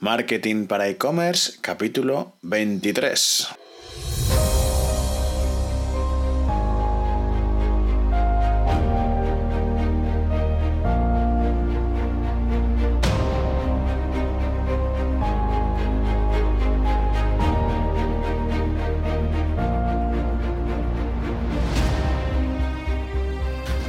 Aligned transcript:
Marketing 0.00 0.64
para 0.64 0.88
e-commerce, 0.88 1.58
capítulo 1.60 2.32
23. 2.42 3.69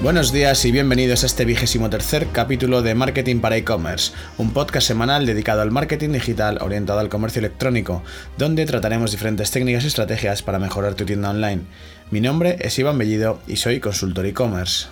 Buenos 0.02 0.32
días 0.32 0.66
y 0.66 0.72
bienvenidos 0.72 1.22
a 1.22 1.28
este 1.28 1.46
vigésimo 1.46 1.88
tercer 1.92 2.30
capítulo 2.34 2.82
de 2.82 2.96
Marketing 2.96 3.40
para 3.40 3.56
e-commerce, 3.56 4.14
un 4.40 4.52
podcast 4.52 4.88
semanal 4.88 5.28
dedicado 5.28 5.62
al 5.62 5.70
marketing 5.70 6.10
digital 6.10 6.58
orientado 6.60 7.00
al 7.00 7.08
comercio 7.08 7.38
electrónico, 7.38 8.02
donde 8.36 8.66
trataremos 8.66 9.12
diferentes 9.12 9.52
técnicas 9.52 9.84
y 9.84 9.88
estrategias 9.88 10.42
para 10.42 10.58
mejorar 10.58 10.96
tu 10.96 11.06
tienda 11.06 11.30
online. 11.30 11.62
Mi 12.10 12.20
nombre 12.20 12.58
es 12.62 12.80
Iván 12.80 12.98
Bellido 12.98 13.42
y 13.48 13.58
soy 13.58 13.80
consultor 13.80 14.26
e-commerce. 14.26 14.88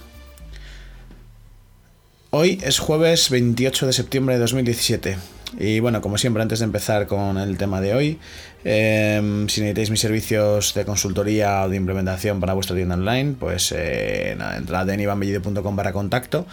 Hoy 2.30 2.60
es 2.64 2.78
jueves 2.78 3.32
28 3.32 3.88
de 3.88 3.94
septiembre 3.94 4.36
de 4.36 4.42
2017 4.42 5.39
y 5.58 5.80
bueno, 5.80 6.02
como 6.02 6.18
siempre, 6.18 6.44
antes 6.44 6.60
de 6.60 6.66
empezar 6.66 7.08
con 7.08 7.38
el 7.38 7.58
tema 7.58 7.82
de 7.82 7.94
hoy, 7.94 8.20
em, 8.64 9.48
si 9.48 9.62
necesitáis 9.62 9.90
mis 9.90 10.00
servicios 10.00 10.74
de 10.74 10.86
consultoría 10.86 11.64
o 11.64 11.70
de 11.70 11.78
implementación 11.78 12.40
para 12.40 12.54
vuestra 12.54 12.76
tienda 12.76 12.96
online, 12.96 13.36
pues 13.40 13.74
eh, 13.76 14.38
entrad 14.58 14.90
en 14.90 15.00
ivanbellido.com 15.00 15.76
para 15.76 15.92
contacto 15.92 16.46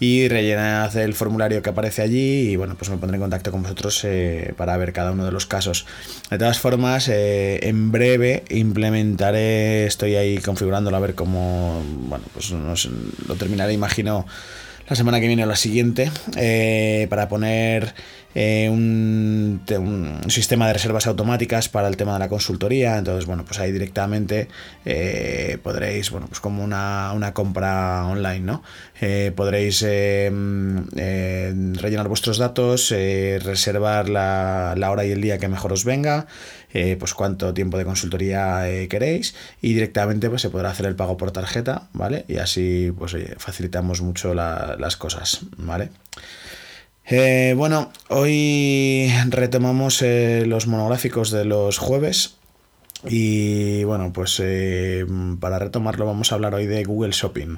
y 0.00 0.28
rellenad 0.28 0.96
el 0.96 1.14
formulario 1.14 1.60
que 1.60 1.70
aparece 1.70 2.02
allí 2.02 2.50
y 2.50 2.56
bueno, 2.56 2.74
pues 2.76 2.90
me 2.90 2.96
pondré 2.96 3.16
en 3.16 3.22
contacto 3.22 3.50
con 3.50 3.62
vosotros 3.62 4.02
eh, 4.04 4.54
para 4.56 4.76
ver 4.76 4.92
cada 4.92 5.12
uno 5.12 5.24
de 5.24 5.32
los 5.32 5.44
casos. 5.44 5.84
De 6.30 6.38
todas 6.38 6.58
formas, 6.58 7.08
eh, 7.08 7.60
en 7.68 7.92
breve 7.92 8.44
implementaré, 8.48 9.86
estoy 9.86 10.14
ahí 10.14 10.38
configurándolo 10.38 10.96
a 10.96 11.00
ver 11.00 11.14
cómo, 11.14 11.82
bueno, 11.84 12.24
pues 12.32 12.50
lo 12.50 13.34
terminaré, 13.34 13.74
imagino 13.74 14.26
la 14.88 14.96
semana 14.96 15.20
que 15.20 15.26
viene 15.26 15.44
o 15.44 15.46
la 15.46 15.56
siguiente, 15.56 16.10
eh, 16.36 17.06
para 17.10 17.28
poner 17.28 17.94
eh, 18.34 18.68
un, 18.70 19.60
sistema 20.28 20.66
de 20.66 20.72
reservas 20.74 21.06
automáticas 21.06 21.68
para 21.68 21.88
el 21.88 21.96
tema 21.96 22.12
de 22.14 22.18
la 22.20 22.28
consultoría. 22.28 22.98
Entonces, 22.98 23.26
bueno, 23.26 23.44
pues 23.44 23.58
ahí 23.58 23.72
directamente 23.72 24.48
eh, 24.84 25.58
podréis, 25.62 26.10
bueno, 26.10 26.26
pues 26.28 26.40
como 26.40 26.64
una, 26.64 27.32
compra 27.34 28.06
online, 28.06 28.40
¿no? 28.40 28.62
podréis 29.36 29.82
rellenar 29.82 32.08
vuestros 32.08 32.38
datos, 32.38 32.90
reservar 32.90 34.08
la, 34.08 34.74
la 34.76 34.90
hora 34.90 35.04
y 35.04 35.12
el 35.12 35.20
día 35.20 35.38
que 35.38 35.48
mejor 35.48 35.72
os 35.72 35.84
venga. 35.84 36.26
Eh, 36.74 36.96
pues 36.98 37.14
cuánto 37.14 37.54
tiempo 37.54 37.78
de 37.78 37.86
consultoría 37.86 38.68
eh, 38.68 38.88
queréis 38.88 39.34
y 39.62 39.72
directamente 39.72 40.28
pues 40.28 40.42
se 40.42 40.50
podrá 40.50 40.68
hacer 40.68 40.84
el 40.84 40.96
pago 40.96 41.16
por 41.16 41.30
tarjeta, 41.30 41.88
¿vale? 41.94 42.26
Y 42.28 42.36
así 42.36 42.92
pues 42.96 43.16
facilitamos 43.38 44.02
mucho 44.02 44.34
las 44.34 44.96
cosas, 44.96 45.40
¿vale? 45.56 45.90
Eh, 47.10 47.54
bueno, 47.56 47.90
hoy 48.10 49.10
retomamos 49.28 50.02
los 50.02 50.66
monográficos 50.66 51.30
de 51.30 51.46
los 51.46 51.78
jueves 51.78 52.36
y 53.04 53.82
bueno, 53.84 54.12
pues 54.12 54.42
para 55.40 55.58
retomarlo 55.58 56.04
vamos 56.04 56.30
a 56.30 56.34
hablar 56.34 56.54
hoy 56.54 56.66
de 56.66 56.84
Google 56.84 57.12
Shopping. 57.12 57.56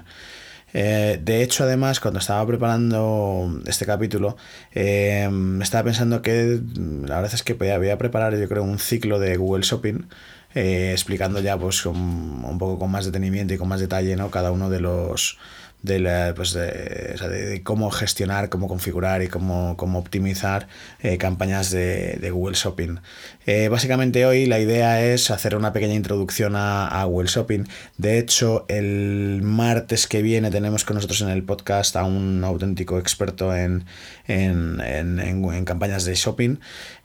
Eh, 0.73 1.19
de 1.21 1.43
hecho, 1.43 1.65
además, 1.65 1.99
cuando 1.99 2.21
estaba 2.21 2.47
preparando 2.47 3.61
este 3.67 3.87
capítulo, 3.87 4.37
eh, 4.73 5.29
estaba 5.61 5.85
pensando 5.85 6.23
que 6.23 6.61
la 7.07 7.17
verdad 7.17 7.35
es 7.35 7.43
que 7.43 7.55
voy 7.55 7.91
a 7.91 7.99
preparar, 7.99 8.37
yo 8.37 8.49
creo, 8.49 8.63
un 8.63 8.79
ciclo 8.79 9.19
de 9.19 9.37
Google 9.37 9.65
Shopping. 9.65 10.07
Eh, 10.55 10.91
explicando 10.91 11.41
ya 11.41 11.57
pues 11.57 11.87
un 11.87 12.57
poco 12.59 12.79
con 12.79 12.91
más 12.91 13.05
detenimiento 13.05 13.55
y 13.55 13.57
con 13.57 13.69
más 13.69 13.79
detalle 13.79 14.17
¿no? 14.17 14.31
cada 14.33 14.51
uno 14.51 14.69
de 14.69 14.81
los 14.81 15.39
de, 15.83 16.33
pues 16.35 16.53
de, 16.53 17.61
cómo 17.65 17.91
gestionar, 17.91 18.49
cómo 18.49 18.69
configurar 18.69 19.23
y 19.23 19.29
cómo, 19.29 19.77
cómo 19.77 19.99
optimizar 19.99 20.69
eh, 21.01 21.17
campañas 21.19 21.71
de, 21.71 22.31
Google 22.31 22.57
Shopping. 22.57 22.99
Eh, 23.47 23.69
básicamente 23.69 24.27
hoy 24.27 24.47
la 24.47 24.61
idea 24.61 25.03
es 25.03 25.31
hacer 25.31 25.57
una 25.57 25.73
pequeña 25.73 25.95
introducción 25.95 26.55
a, 26.57 27.03
Google 27.05 27.29
Shopping. 27.29 27.65
De 27.97 28.19
hecho, 28.19 28.67
el 28.69 29.41
martes 29.43 30.07
que 30.07 30.23
viene 30.23 30.51
tenemos 30.51 30.85
con 30.85 30.97
nosotros 30.97 31.23
en 31.23 31.31
el 31.31 31.43
podcast 31.43 31.97
a 31.97 32.05
un 32.05 32.45
auténtico 32.45 32.99
experto 32.99 33.55
en, 33.57 33.85
en, 34.27 34.81
en 34.81 35.65
campañas 35.65 36.05
de 36.05 36.15
shopping. 36.15 36.59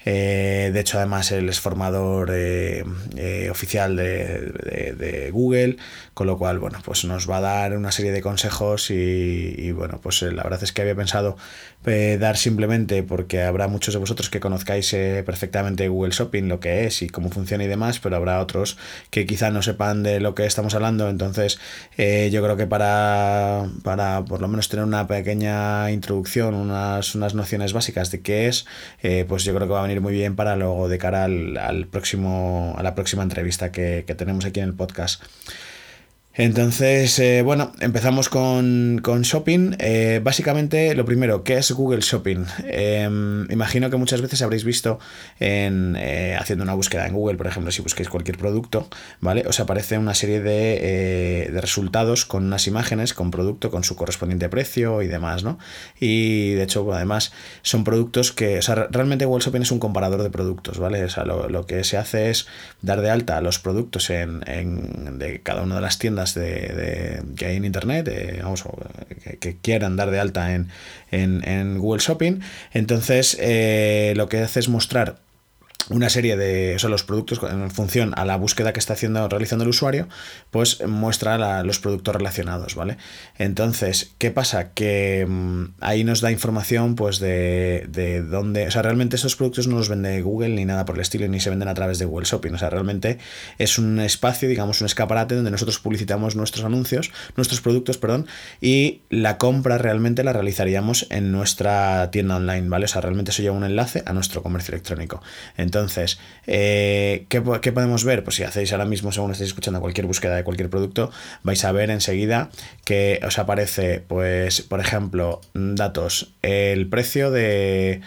Eh, 0.06 0.70
de 0.72 0.80
hecho, 0.80 1.00
además, 1.00 1.32
él 1.32 1.50
es 1.50 1.60
formador 1.60 2.30
eh, 2.32 2.86
eh, 3.18 3.50
oficial 3.50 3.96
de, 3.96 5.30
Google, 5.34 5.78
con 6.14 6.28
lo 6.28 6.38
cual, 6.38 6.60
bueno, 6.60 6.80
pues 6.86 7.04
nos 7.06 7.30
va 7.30 7.38
a 7.38 7.42
dar 7.42 7.76
una 7.76 7.92
serie 7.92 8.12
de 8.12 8.22
consejos 8.22 8.92
y, 8.92 9.72
bueno, 9.72 10.00
pues 10.02 10.22
la 10.22 10.44
verdad 10.44 10.64
es 10.64 10.72
que 10.72 10.84
había 10.84 10.96
pensado 10.96 11.36
dar 11.84 12.38
simplemente, 12.38 13.04
porque 13.04 13.44
habrá 13.44 13.68
muchos 13.68 13.94
de 13.94 14.00
vosotros 14.00 14.30
que 14.30 14.40
conozcáis 14.40 14.92
perfectamente 15.26 15.88
Google 15.88 16.12
Shopping, 16.12 16.48
lo 16.48 16.60
que 16.60 16.86
es 16.86 17.02
y 17.02 17.10
cómo 17.10 17.30
funciona 17.30 17.64
y 17.64 17.68
demás, 17.68 18.00
pero 18.00 18.16
habrá 18.16 18.40
otros 18.40 18.78
que 19.12 19.26
quizá 19.26 19.52
no 19.52 19.62
sepan 19.62 20.02
de 20.02 20.20
lo 20.20 20.34
que 20.34 20.46
estamos 20.46 20.74
hablando, 20.74 21.10
entonces 21.10 21.60
yo 21.98 22.44
creo 22.44 22.58
que 22.58 22.66
para, 22.66 23.70
para 23.84 24.26
por 24.26 24.42
lo 24.42 24.48
menos 24.48 24.70
tener 24.70 24.86
una 24.86 25.06
pequeña 25.06 25.92
introducción, 25.92 26.56
unas, 26.56 27.14
unas 27.14 27.36
nociones 27.36 27.74
básicas 27.74 28.10
de 28.10 28.22
qué 28.22 28.48
es, 28.48 28.66
pues 29.28 29.44
yo 29.44 29.54
creo 29.54 29.68
que 29.68 29.74
va 29.74 29.80
a 29.80 29.84
venir 29.84 29.95
muy 30.02 30.14
bien 30.14 30.36
para 30.36 30.56
luego 30.56 30.90
de 30.90 30.98
cara 30.98 31.24
al, 31.26 31.88
próximo, 31.90 32.76
a 32.78 32.84
la 32.84 32.96
próxima 32.96 33.24
entrevista 33.24 33.72
que, 33.72 34.04
que 34.06 34.16
tenemos 34.16 34.46
aquí 34.46 34.60
en 34.60 34.68
el 34.68 34.74
podcast. 34.74 35.24
Entonces, 36.38 37.18
eh, 37.20 37.44
bueno, 37.44 37.72
empezamos 37.80 38.28
con, 38.28 39.02
Shopping. 39.02 39.78
Eh, 39.80 40.20
básicamente, 40.22 40.94
lo 40.94 41.06
primero, 41.06 41.46
¿qué 41.46 41.58
es 41.58 41.72
Google 41.72 42.02
Shopping? 42.02 42.46
Em, 42.66 43.50
imagino 43.50 43.90
que 43.90 43.96
muchas 43.96 44.22
veces 44.22 44.42
habréis 44.42 44.66
visto 44.66 45.00
en, 45.40 45.96
eh, 45.98 46.36
haciendo 46.38 46.64
una 46.64 46.74
búsqueda 46.74 47.08
en 47.08 47.14
Google, 47.14 47.38
por 47.38 47.48
ejemplo, 47.48 47.72
si 47.72 47.82
busquéis 47.82 48.10
cualquier 48.10 48.38
producto, 48.38 48.90
¿vale? 49.22 49.46
Os 49.48 49.62
aparece 49.62 49.98
una 49.98 50.14
serie 50.14 50.42
de, 50.42 51.58
resultados 51.62 52.26
con 52.26 52.44
unas 52.44 52.68
imágenes, 52.68 53.14
con 53.14 53.32
producto, 53.32 53.72
con 53.72 53.86
su 53.86 53.96
correspondiente 53.96 54.50
precio 54.50 55.02
y 55.02 55.08
demás, 55.08 55.46
¿no? 55.46 55.58
Y 56.02 56.52
de 56.52 56.64
hecho, 56.64 56.94
además, 56.94 57.32
son 57.62 57.86
productos 57.86 58.34
que, 58.34 58.58
o 58.58 58.62
sea, 58.62 58.88
realmente 58.92 59.24
Google 59.24 59.44
Shopping 59.44 59.62
es 59.62 59.72
un 59.72 59.80
comparador 59.80 60.22
de 60.22 60.30
productos, 60.30 60.80
¿vale? 60.80 61.02
O 61.06 61.10
sea, 61.10 61.24
lo, 61.24 61.66
que 61.66 61.86
se 61.86 61.96
hace 61.96 62.30
es 62.30 62.48
dar 62.82 63.00
de 63.00 63.10
alta 63.10 63.40
los 63.40 63.58
productos 63.58 64.10
en, 64.10 64.44
en 64.48 65.18
de 65.18 65.42
cada 65.42 65.64
una 65.64 65.76
de 65.76 65.82
las 65.82 65.98
tiendas 65.98 66.25
de, 66.34 67.22
que 67.36 67.46
hay 67.46 67.58
en 67.58 67.66
Internet, 67.66 68.10
que, 69.40 69.58
quieran 69.62 69.96
dar 69.96 70.12
de 70.12 70.20
alta 70.20 70.54
en, 70.54 70.70
en, 71.12 71.78
Google 71.80 72.02
Shopping. 72.02 72.40
Entonces, 72.74 73.38
eh, 73.40 74.14
lo 74.16 74.28
que 74.30 74.40
hace 74.40 74.60
es 74.60 74.70
mostrar 74.70 75.25
una 75.90 76.10
serie 76.10 76.38
de 76.38 76.78
los 76.90 77.04
productos 77.04 77.40
en 77.44 77.72
función 77.72 78.14
a 78.16 78.26
la 78.26 78.38
búsqueda 78.38 78.74
que 78.74 78.80
está 78.80 78.94
haciendo 78.94 79.28
realizando 79.28 79.64
el 79.64 79.70
usuario 79.70 80.08
pues 80.52 80.86
muestra 80.86 81.64
los 81.64 81.80
productos 81.80 82.16
relacionados 82.16 82.76
vale 82.76 82.98
entonces 83.38 84.14
qué 84.18 84.32
pasa 84.32 84.72
que 84.74 85.26
mm, 85.28 85.76
ahí 85.82 86.04
nos 86.04 86.22
da 86.22 86.32
información 86.32 86.96
pues 86.96 87.20
de, 87.20 87.86
de, 87.90 88.22
dónde 88.22 88.68
o 88.68 88.72
sea 88.72 88.82
realmente 88.82 89.16
esos 89.16 89.36
productos 89.36 89.68
no 89.68 89.78
los 89.78 89.90
vende 89.90 90.22
Google 90.22 90.50
ni 90.50 90.66
nada 90.66 90.86
por 90.86 90.96
el 90.96 91.02
estilo 91.02 91.28
ni 91.28 91.40
se 91.40 91.50
venden 91.50 91.68
a 91.68 91.74
través 91.74 92.00
de 92.00 92.06
Google 92.06 92.26
Shopping. 92.26 92.54
O 92.54 92.58
sea 92.58 92.70
realmente 92.70 93.18
es 93.58 93.78
un 93.78 94.00
espacio 94.00 94.50
digamos 94.50 94.82
un 94.82 94.86
escaparate 94.86 95.36
donde 95.36 95.52
nosotros 95.52 95.80
publicitamos 95.80 96.36
nuestros 96.36 96.66
anuncios 96.66 97.12
nuestros 97.36 97.62
productos 97.62 97.98
perdón 97.98 98.28
y 98.62 99.02
la 99.10 99.38
compra 99.38 99.78
realmente 99.78 100.24
la 100.24 100.34
realizaríamos 100.34 101.08
en 101.10 101.32
nuestra 101.32 102.10
tienda 102.12 102.38
online 102.38 102.70
vale 102.70 102.86
o 102.86 102.88
sea 102.88 103.02
realmente 103.02 103.32
eso 103.32 103.42
lleva 103.42 103.56
un 103.56 103.64
enlace 103.64 104.04
a 104.06 104.14
nuestro 104.14 104.42
comercio 104.42 104.74
electrónico. 104.74 105.22
Entonces, 105.58 105.75
eh, 106.48 107.26
¿qué, 107.30 107.42
podemos 107.42 108.04
ver? 108.04 108.24
Pues 108.24 108.38
si 108.38 108.44
hacéis 108.44 108.72
ahora 108.72 108.86
mismo, 108.86 109.12
según 109.12 109.32
estáis 109.32 109.50
escuchando 109.50 109.82
cualquier 109.82 110.08
búsqueda 110.08 110.36
de 110.36 110.44
cualquier 110.44 110.70
producto, 110.70 111.12
vais 111.44 111.64
a 111.66 111.72
ver 111.72 111.90
enseguida 111.90 112.50
que 112.84 113.20
os 113.26 113.40
aparece, 113.40 114.00
pues, 114.00 114.62
por 114.62 114.80
ejemplo, 114.80 115.42
datos, 115.54 116.34
el 116.42 116.88
precio 116.88 117.32
de 117.32 118.02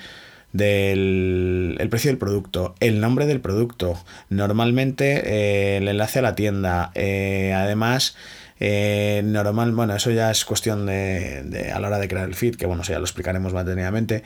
del 0.52 1.76
el 1.78 1.88
precio 1.90 2.10
del 2.10 2.18
producto, 2.18 2.74
el 2.80 3.00
nombre 3.00 3.26
del 3.26 3.40
producto, 3.40 4.02
normalmente 4.30 5.22
eh, 5.24 5.76
el 5.76 5.88
enlace 5.88 6.20
a 6.20 6.22
la 6.22 6.34
tienda, 6.34 6.90
eh, 6.94 7.52
además 7.54 8.16
normal, 8.60 9.72
bueno, 9.72 9.94
eso 9.94 10.10
ya 10.10 10.30
es 10.30 10.44
cuestión 10.44 10.86
de, 10.86 11.70
a 11.72 11.78
la 11.78 11.88
hora 11.88 11.98
de 11.98 12.08
crear 12.08 12.28
el 12.28 12.34
feed, 12.34 12.56
que 12.56 12.66
bueno, 12.66 12.82
ya 12.82 12.98
lo 12.98 13.04
explicaremos 13.04 13.52
detenidamente. 13.52 14.24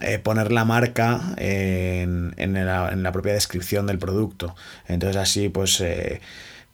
Em, 0.00 0.14
eh, 0.14 0.18
poner 0.18 0.52
la 0.52 0.64
marca 0.64 1.20
en, 1.36 2.34
la, 2.36 3.12
propia 3.12 3.32
descripción 3.32 3.86
del 3.86 3.98
producto. 3.98 4.54
Entonces 4.86 5.16
así 5.16 5.48
pues... 5.48 5.80
Eh, 5.80 6.20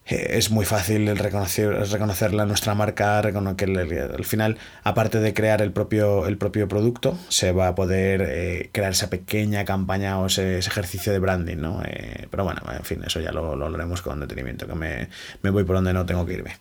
eh, 0.09 0.39
es 0.39 0.51
muy 0.51 0.65
fácil 0.65 1.17
reconocer, 1.17 1.69
reconocerla 1.91 2.47
nuestra 2.47 2.75
marca, 2.75 3.21
que 3.57 3.65
al 3.65 4.25
final, 4.25 4.57
aparte 4.85 5.19
de 5.19 5.35
crear 5.35 5.63
el 5.63 5.73
propio, 5.73 6.27
el 6.27 6.39
propio 6.39 6.69
producto, 6.69 7.19
se 7.29 7.51
va 7.53 7.69
a 7.69 7.75
poder 7.75 8.23
eh, 8.25 8.71
crear 8.73 8.93
esa 8.93 9.11
pequeña 9.11 9.65
campaña 9.65 10.21
o 10.21 10.27
ese, 10.27 10.59
ejercicio 10.59 11.13
de 11.13 11.19
branding, 11.19 11.57
¿no? 11.57 11.83
Eh, 11.85 12.29
pero 12.31 12.45
bueno, 12.45 12.63
en 12.73 12.85
fin, 12.85 13.03
eso 13.05 13.21
ya 13.21 13.33
lo, 13.33 13.53
haremos 13.67 14.01
con 14.03 14.21
detenimiento, 14.21 14.67
que 14.69 14.75
me, 14.75 15.09
me, 15.43 15.51
voy 15.51 15.65
por 15.65 15.75
donde 15.77 15.93
no 15.93 16.07
tengo 16.07 16.25
que 16.25 16.35
irme. 16.35 16.57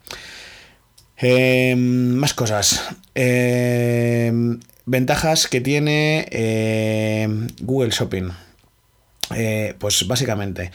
Em, 1.18 2.16
más 2.16 2.34
cosas. 2.34 2.84
Ventajas 4.86 5.48
que 5.48 5.62
tiene 5.62 6.28
em, 6.32 7.48
Google 7.62 7.90
Shopping. 7.90 8.32
Eh, 9.34 9.74
pues 9.80 10.08
básicamente, 10.08 10.72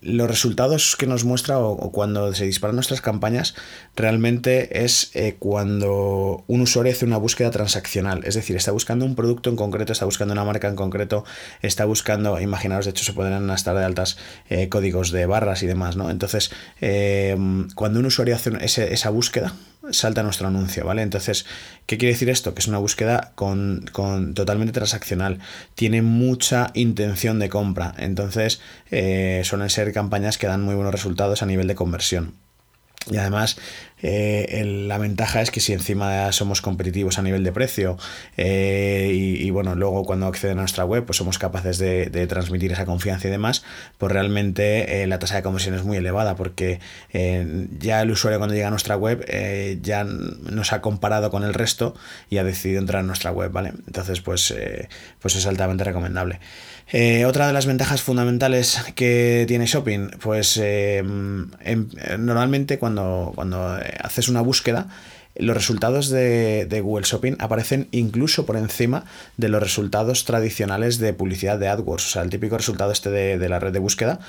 los 0.00 0.26
resultados 0.26 0.96
que 0.96 1.06
nos 1.06 1.24
muestra 1.24 1.60
o, 1.60 1.92
cuando 1.92 2.34
se 2.34 2.44
disparan 2.44 2.74
nuestras 2.74 3.00
campañas 3.00 3.54
realmente 3.94 4.84
es 4.84 5.12
eh, 5.14 5.36
cuando 5.38 6.42
un 6.48 6.60
usuario 6.60 6.92
hace 6.92 7.04
una 7.04 7.18
búsqueda 7.18 7.52
transaccional, 7.52 8.22
es 8.24 8.34
decir, 8.34 8.56
está 8.56 8.72
buscando 8.72 9.04
un 9.04 9.14
producto 9.14 9.48
en 9.48 9.54
concreto, 9.54 9.92
está 9.92 10.06
buscando 10.06 10.32
una 10.32 10.44
marca 10.44 10.66
en 10.66 10.74
concreto, 10.74 11.24
está 11.62 11.84
buscando, 11.84 12.40
imaginaos, 12.40 12.84
de 12.84 12.90
hecho 12.90 13.04
se 13.04 13.12
pueden 13.12 13.48
estar 13.50 13.76
de 13.76 13.84
altas 13.84 14.18
eh, 14.50 14.68
códigos 14.68 15.12
de 15.12 15.26
barras 15.26 15.62
y 15.62 15.68
demás, 15.68 15.94
¿no? 15.94 16.10
Entonces, 16.10 16.50
cuando 17.76 18.00
un 18.00 18.06
usuario 18.06 18.34
hace 18.34 18.92
esa 18.92 19.10
búsqueda, 19.10 19.54
salta 19.90 20.22
nuestro 20.22 20.48
anuncio, 20.48 20.84
¿vale? 20.84 21.02
Entonces, 21.02 21.46
¿qué 21.86 21.98
quiere 21.98 22.12
decir 22.12 22.30
esto? 22.30 22.54
Que 22.54 22.60
es 22.60 22.68
una 22.68 22.78
búsqueda 22.78 23.32
con, 23.34 23.84
totalmente 24.34 24.72
transaccional, 24.72 25.38
tiene 25.74 26.02
mucha 26.02 26.70
intención 26.74 27.38
de 27.38 27.48
compra, 27.48 27.94
entonces 27.98 28.60
eh, 28.90 29.42
suelen 29.44 29.70
ser 29.70 29.92
campañas 29.92 30.38
que 30.38 30.46
dan 30.46 30.62
muy 30.62 30.74
buenos 30.74 30.92
resultados 30.92 31.42
a 31.42 31.46
nivel 31.46 31.66
de 31.66 31.74
conversión. 31.74 32.34
Y 33.10 33.18
además, 33.18 33.56
eh, 34.06 34.62
la 34.86 34.98
ventaja 34.98 35.40
es 35.40 35.50
que 35.50 35.60
si 35.60 35.72
encima 35.72 36.30
somos 36.32 36.60
competitivos 36.60 37.18
a 37.18 37.22
nivel 37.22 37.42
de 37.42 37.52
precio 37.52 37.96
eh, 38.36 39.10
y, 39.14 39.48
bueno, 39.50 39.74
luego 39.74 40.04
cuando 40.04 40.26
acceden 40.26 40.58
a 40.58 40.62
nuestra 40.62 40.84
web, 40.84 41.06
pues 41.06 41.16
somos 41.16 41.38
capaces 41.38 41.78
de, 41.78 42.26
transmitir 42.26 42.72
esa 42.72 42.84
confianza 42.84 43.28
y 43.28 43.30
demás, 43.30 43.64
pues 43.96 44.12
realmente 44.12 45.02
eh, 45.02 45.06
la 45.06 45.18
tasa 45.18 45.36
de 45.36 45.42
conversión 45.42 45.74
es 45.74 45.84
muy 45.84 45.96
elevada 45.96 46.36
porque 46.36 46.80
ya 47.78 48.02
el 48.02 48.10
usuario 48.10 48.38
cuando 48.38 48.54
llega 48.54 48.66
a 48.66 48.70
nuestra 48.70 48.96
web 48.96 49.24
ya 49.80 50.04
nos 50.04 50.72
ha 50.72 50.80
comparado 50.82 51.30
con 51.30 51.42
el 51.44 51.54
resto 51.54 51.94
y 52.28 52.36
ha 52.38 52.44
decidido 52.44 52.80
entrar 52.80 53.00
en 53.00 53.06
nuestra 53.06 53.30
web, 53.30 53.50
¿vale? 53.52 53.72
Entonces, 53.86 54.20
pues, 54.20 54.54
pues 55.20 55.36
es 55.36 55.46
altamente 55.46 55.84
recomendable. 55.84 56.40
Otra 57.26 57.46
de 57.46 57.52
las 57.52 57.66
ventajas 57.66 58.02
fundamentales 58.02 58.80
que 58.94 59.44
tiene 59.48 59.66
Shopping, 59.66 60.10
pues 60.20 60.60
normalmente 62.18 62.78
cuando, 62.78 63.32
cuando 63.34 63.78
haces 64.02 64.28
una 64.28 64.40
búsqueda, 64.40 64.88
los 65.36 65.56
resultados 65.56 66.10
de, 66.10 66.80
Google 66.82 67.04
Shopping 67.04 67.34
aparecen 67.40 67.88
incluso 67.90 68.46
por 68.46 68.56
encima 68.56 69.04
de 69.36 69.48
los 69.48 69.62
resultados 69.62 70.24
tradicionales 70.24 70.98
de 70.98 71.12
publicidad 71.12 71.58
de 71.58 71.68
AdWords. 71.68 72.06
O 72.06 72.08
sea, 72.08 72.22
el 72.22 72.30
típico 72.30 72.56
resultado 72.56 72.92
este 72.92 73.10
de, 73.10 73.48
la 73.48 73.58
red 73.58 73.72
de 73.72 73.80
búsqueda 73.80 74.20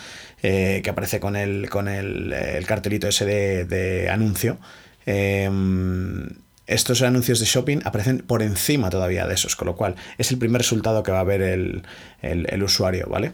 que 0.42 0.90
aparece 0.90 1.20
con 1.20 1.36
el, 1.36 1.70
con 1.70 1.88
el, 1.88 2.34
cartelito 2.66 3.08
ese 3.08 3.26
de, 3.26 3.66
de 3.66 4.10
anuncio. 4.10 4.58
Em, 5.06 6.28
estos 6.68 7.04
anuncios 7.04 7.40
de 7.40 7.46
shopping 7.46 7.80
aparecen 7.86 8.20
por 8.20 8.42
encima 8.42 8.90
todavía 8.90 9.28
de 9.28 9.36
esos, 9.36 9.56
con 9.56 9.68
lo 9.68 9.76
cual 9.76 9.96
es 10.18 10.32
el 10.32 10.40
primer 10.40 10.62
resultado 10.62 11.04
que 11.04 11.12
va 11.12 11.20
a 11.20 11.24
ver 11.24 11.42
el, 11.42 12.64
usuario, 12.64 13.08
¿vale? 13.08 13.34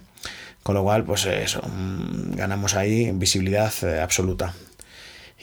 Con 0.63 0.75
lo 0.75 0.83
cual, 0.83 1.05
pues 1.05 1.25
eso, 1.25 1.61
mm, 1.61 2.35
ganamos 2.35 2.75
ahí 2.75 3.09
visibilidad 3.13 3.73
eh, 3.83 3.99
absoluta. 3.99 4.53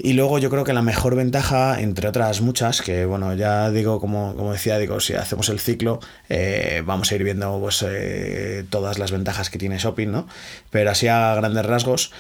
Y 0.01 0.13
luego 0.13 0.39
yo 0.39 0.49
creo 0.49 0.63
que 0.63 0.73
la 0.73 0.83
mejor 0.83 1.17
ventaja, 1.17 1.81
entre 1.81 2.09
otras 2.09 2.41
muchas, 2.41 2.83
que 2.83 3.05
bueno, 3.05 3.35
ya 3.35 3.71
digo, 3.73 4.01
como, 4.01 4.37
como 4.37 4.53
decía, 4.53 4.79
digo, 4.79 5.01
si 5.01 5.15
hacemos 5.15 5.49
el 5.49 5.59
ciclo, 5.59 5.99
eh, 6.29 6.83
vamos 6.87 7.11
a 7.11 7.17
ir 7.17 7.25
viendo 7.25 7.59
pues, 7.59 7.85
eh, 7.87 8.65
todas 8.71 9.01
las 9.01 9.11
ventajas 9.11 9.51
que 9.51 9.59
tiene 9.59 9.79
Shopping, 9.79 10.07
¿no? 10.07 10.29
Pero 10.71 10.93
así 10.93 11.09
a 11.09 11.35
grandes 11.35 11.67
rasgos, 11.67 12.13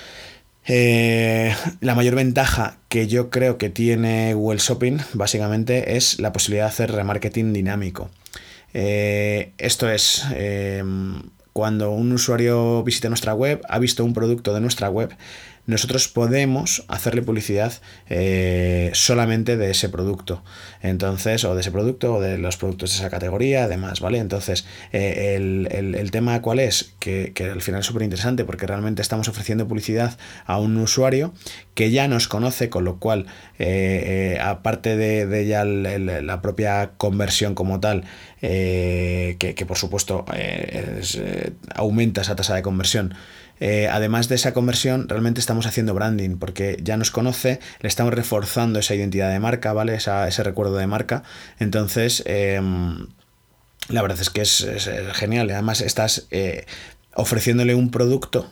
eh, 0.67 1.55
la 1.81 1.95
mayor 1.95 2.17
ventaja 2.17 2.79
que 2.89 3.07
yo 3.07 3.31
creo 3.31 3.59
que 3.59 3.71
tiene 3.71 4.35
Google 4.35 4.59
Shopping 4.59 4.99
básicamente 5.15 5.97
es 5.97 6.19
la 6.19 6.33
posibilidad 6.33 6.65
de 6.65 6.71
hacer 6.71 6.93
remarketing 6.93 7.53
dinámico. 7.53 8.11
Esto 8.73 9.89
es, 9.89 10.25
cuando 11.53 11.91
un 11.91 12.13
usuario 12.13 12.83
visita 12.83 13.09
nuestra 13.09 13.35
web, 13.35 13.63
ha 13.69 13.79
visto 13.79 14.05
un 14.05 14.15
producto 14.15 14.53
de 14.53 14.61
nuestra 14.61 14.91
web, 14.91 15.17
nosotros 15.69 16.09
podemos 16.09 16.83
hacerle 16.89 17.21
publicidad 17.21 17.75
eh, 18.09 18.91
solamente 18.95 19.59
de 19.59 19.71
ese 19.71 19.91
producto. 19.91 20.43
Entonces, 20.81 21.45
o 21.45 21.55
de 21.55 21.61
ese 21.61 21.71
producto, 21.71 22.15
o 22.15 22.21
de 22.23 22.39
los 22.39 22.57
productos 22.57 22.93
de 22.93 22.97
esa 22.97 23.11
categoría, 23.11 23.65
además, 23.65 24.01
¿vale? 24.01 24.17
Entonces, 24.17 24.65
eh, 24.95 25.37
el, 25.37 26.11
tema 26.11 26.41
cuál 26.41 26.59
es, 26.59 26.95
que, 26.99 27.35
al 27.53 27.61
final 27.61 27.81
es 27.81 27.87
súper 27.87 28.03
interesante 28.03 28.47
porque 28.47 28.67
realmente 28.67 29.03
estamos 29.03 29.29
ofreciendo 29.29 29.69
publicidad 29.69 30.17
a 30.47 30.59
un 30.59 30.75
usuario 30.79 31.35
que 31.75 31.91
ya 31.91 32.09
nos 32.09 32.29
conoce, 32.29 32.71
con 32.71 32.85
lo 32.85 32.99
cual, 32.99 33.27
eh, 33.59 34.39
aparte 34.41 34.97
de, 34.97 35.47
ya 35.47 35.67
la 35.67 36.41
propia 36.41 36.93
conversión 36.97 37.55
como 37.55 37.79
tal, 37.79 38.05
que, 38.41 39.65
por 39.69 39.77
supuesto 39.77 40.25
aumenta 41.75 42.23
esa 42.23 42.37
tasa 42.37 42.55
de 42.55 42.63
conversión, 42.63 43.15
eh, 43.61 43.89
además 43.91 44.29
de 44.29 44.37
esa 44.37 44.53
conversión, 44.53 45.09
realmente 45.09 45.41
estamos 45.41 45.67
haciendo 45.67 45.95
branding, 45.95 46.39
porque 46.39 46.79
ya 46.83 46.97
nos 46.97 47.11
conoce, 47.11 47.61
le 47.81 47.89
estamos 47.89 48.15
reforzando 48.15 48.79
esa 48.79 48.95
identidad 48.95 49.31
de 49.31 49.41
marca, 49.41 49.73
¿vale? 49.73 49.95
ese 49.95 50.43
recuerdo 50.43 50.77
de 50.77 50.87
marca. 50.87 51.23
Entonces, 51.59 52.23
em, 52.27 53.09
la 53.89 54.03
verdad 54.03 54.21
es 54.21 54.31
que 54.31 54.43
es, 54.43 54.67
genial. 55.15 55.51
Además, 55.51 55.81
estás 55.81 56.27
eh, 56.31 56.67
ofreciéndole 57.15 57.75
un 57.75 57.91
producto 57.91 58.51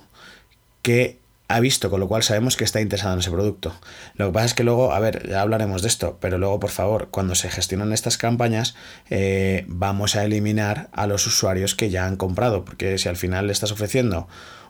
que 0.83 1.19
ha 1.49 1.61
visto, 1.61 1.91
con 1.91 2.01
lo 2.01 2.09
cual 2.09 2.25
sabemos 2.25 2.57
que 2.57 2.65
está 2.65 2.81
interesado 2.81 3.15
en 3.15 3.21
ese 3.21 3.31
producto. 3.31 3.73
Lo 4.15 4.27
que 4.27 4.33
pasa 4.33 4.47
es 4.47 4.55
que 4.55 4.65
luego, 4.65 4.93
a 4.93 4.99
ver, 4.99 5.29
ya 5.29 5.43
hablaremos 5.43 5.83
de 5.83 5.89
esto, 5.89 6.19
pero 6.21 6.39
luego, 6.39 6.59
por 6.59 6.71
favor, 6.71 7.09
cuando 7.11 7.37
se 7.37 7.49
gestionan 7.51 7.93
estas 7.93 8.19
campañas, 8.19 8.75
eh, 9.11 9.65
vamos 9.69 10.17
a 10.17 10.25
eliminar 10.25 10.89
a 10.93 11.07
los 11.07 11.27
usuarios 11.27 11.77
que 11.77 11.91
ya 11.91 12.07
han 12.07 12.17
comprado, 12.17 12.65
porque 12.65 12.99
si 12.99 13.09
al 13.09 13.17
final 13.17 13.47
le 13.47 13.53
estás 13.53 13.71
ofreciendo 13.71 14.27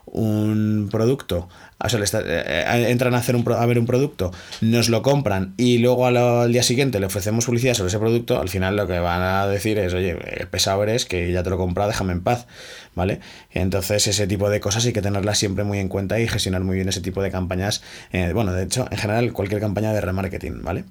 un 0.07 0.89
producto, 0.91 1.49
o 1.79 1.89
sea, 1.89 2.01
eh, 2.01 2.05
eh, 2.25 2.87
entran 2.89 3.15
a, 3.15 3.19
hacer 3.19 3.37
un, 3.37 3.45
a 3.53 3.67
ver 3.67 3.79
un 3.79 3.87
producto, 3.87 4.33
nos 4.61 4.89
lo 4.89 5.03
compran 5.03 5.55
y 5.57 5.79
luego 5.79 6.07
al, 6.07 6.53
día 6.53 6.63
siguiente 6.63 7.01
le 7.01 7.07
ofrecemos 7.07 7.45
publicidad 7.47 7.75
sobre 7.75 7.89
ese 7.89 7.99
producto, 7.99 8.41
al 8.41 8.49
final 8.49 8.77
lo 8.77 8.87
que 8.87 8.99
van 8.99 9.21
a 9.23 9.47
decir 9.47 9.79
es, 9.79 9.93
oye, 9.95 10.17
pesado 10.51 10.83
eres, 10.83 11.05
que 11.05 11.31
ya 11.33 11.43
te 11.43 11.51
lo 11.51 11.57
he 11.57 11.59
comprado, 11.59 11.91
déjame 11.91 12.13
en 12.13 12.23
paz, 12.23 12.47
¿vale? 12.95 13.21
Entonces 13.51 14.07
ese 14.07 14.27
tipo 14.27 14.49
de 14.49 14.61
cosas 14.61 14.87
hay 14.87 14.93
que 14.93 15.03
tenerlas 15.03 15.39
siempre 15.39 15.65
muy 15.65 15.79
en 15.79 15.89
cuenta 15.89 16.19
y 16.21 16.29
gestionar 16.29 16.63
muy 16.63 16.77
bien 16.77 16.89
ese 16.89 17.01
tipo 17.01 17.23
de 17.23 17.31
campañas, 17.31 17.83
eh, 18.13 18.31
bueno, 18.33 18.53
de 18.53 18.63
hecho, 18.65 18.87
en 18.91 18.99
general 18.99 19.33
cualquier 19.33 19.61
campaña 19.61 19.93
de 19.93 20.01
remarketing, 20.01 20.63
¿vale? 20.63 20.85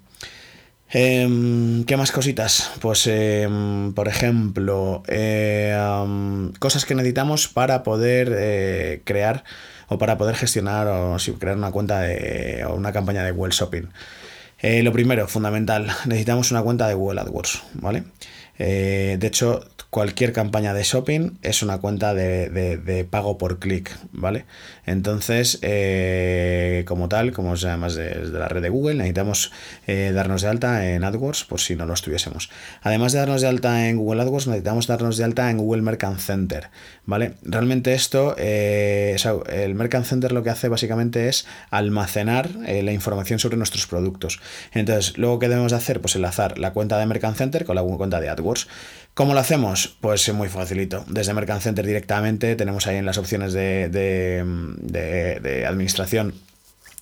Em, 0.89 1.84
¿Qué 1.86 1.98
más 1.98 2.12
cositas? 2.12 2.72
Pues, 2.80 3.08
em, 3.08 3.94
por 3.94 4.08
ejemplo, 4.08 5.04
em, 5.08 6.51
cosas 6.60 6.86
que 6.86 6.96
necesitamos 6.96 7.48
para 7.48 7.84
poder 7.84 8.32
eh, 8.38 9.01
crear 9.04 9.44
o 9.88 9.98
para 9.98 10.18
poder 10.18 10.36
gestionar 10.36 10.88
o 10.88 11.18
crear 11.39 11.58
una 11.58 11.72
cuenta 11.72 12.01
de, 12.01 12.65
o 12.65 12.75
una 12.75 12.92
campaña 12.94 13.24
de 13.24 13.32
Google 13.32 13.54
Shopping. 13.54 13.88
Eh, 14.60 14.84
lo 14.84 14.92
primero, 14.94 15.27
fundamental, 15.27 15.88
necesitamos 16.06 16.51
una 16.51 16.62
cuenta 16.62 16.88
de 16.88 16.94
Google 16.94 17.22
AdWords, 17.22 17.63
¿vale? 17.74 18.04
Eh, 18.58 19.18
de 19.20 19.27
hecho, 19.27 19.65
cualquier 19.96 20.34
campaña 20.34 20.74
de 20.74 20.84
shopping 20.84 21.38
es 21.42 21.64
una 21.64 21.78
cuenta 21.78 22.14
de, 22.14 23.08
pago 23.10 23.38
por 23.38 23.60
clic, 23.60 23.98
¿vale? 24.12 24.44
Entonces, 24.86 25.58
eh, 25.62 26.84
como 26.86 27.08
tal, 27.08 27.32
como 27.32 27.56
se 27.56 27.68
llama 27.68 27.88
desde 27.88 28.38
la 28.38 28.50
red 28.50 28.62
de 28.62 28.68
Google, 28.68 28.96
necesitamos 28.96 29.54
eh, 29.88 30.12
darnos 30.14 30.42
de 30.42 30.50
alta 30.50 30.86
en 30.86 31.06
AdWords 31.06 31.46
por 31.46 31.62
si 31.62 31.78
no 31.78 31.86
lo 31.86 31.94
estuviésemos. 31.94 32.50
Además 32.82 33.14
de 33.14 33.20
darnos 33.20 33.40
de 33.40 33.48
alta 33.48 33.88
en 33.88 33.96
Google 33.96 34.24
AdWords, 34.24 34.48
necesitamos 34.48 34.88
darnos 34.88 35.16
de 35.16 35.24
alta 35.24 35.50
en 35.50 35.60
Google 35.60 35.82
Merchant 35.82 36.20
Center, 36.20 36.68
¿vale? 37.06 37.36
Realmente 37.44 37.94
esto, 37.94 38.36
el 38.36 39.75
Merchant 39.75 40.06
Center 40.06 40.34
lo 40.34 40.44
que 40.44 40.50
hace 40.50 40.68
básicamente 40.68 41.30
es 41.30 41.48
almacenar 41.70 42.50
la 42.50 42.92
información 42.92 43.40
sobre 43.40 43.56
nuestros 43.56 43.88
productos. 43.88 44.42
Entonces, 44.74 45.18
luego, 45.18 45.40
¿qué 45.40 45.48
debemos 45.48 45.72
hacer? 45.72 46.02
Pues 46.02 46.18
enlazar 46.18 46.58
la 46.58 46.74
cuenta 46.74 47.00
de 47.00 47.06
Merchant 47.06 47.38
Center 47.38 47.64
con 47.64 47.78
la 47.78 47.84
cuenta 47.84 48.20
de 48.20 48.28
AdWords. 48.28 48.68
¿Cómo 49.16 49.34
lo 49.34 49.40
hacemos? 49.40 49.85
Pues 49.88 50.32
muy 50.34 50.50
facilito. 50.50 51.06
Desde 51.08 51.34
Mercant 51.34 51.62
Center 51.62 51.86
directamente 51.86 52.56
tenemos 52.56 52.88
ahí 52.88 52.98
en 52.98 53.06
las 53.06 53.18
opciones 53.18 53.54
de, 53.54 54.44
administración 55.68 56.34